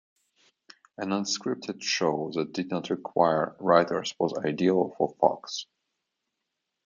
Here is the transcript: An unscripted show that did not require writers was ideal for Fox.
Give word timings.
An 0.97 1.09
unscripted 1.11 1.83
show 1.83 2.31
that 2.33 2.53
did 2.53 2.71
not 2.71 2.89
require 2.89 3.55
writers 3.59 4.15
was 4.19 4.35
ideal 4.43 4.95
for 4.97 5.13
Fox. 5.19 5.67